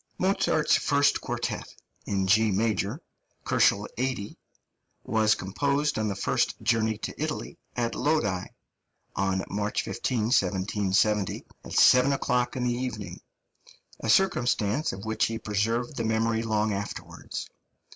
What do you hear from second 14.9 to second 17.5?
of which he preserved the memory long afterwards.